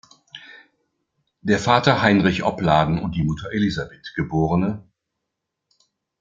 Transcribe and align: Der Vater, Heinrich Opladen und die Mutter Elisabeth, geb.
Der 1.41 1.59
Vater, 1.59 2.01
Heinrich 2.01 2.41
Opladen 2.41 2.97
und 2.97 3.13
die 3.15 3.21
Mutter 3.21 3.51
Elisabeth, 3.51 4.15
geb. 4.15 4.31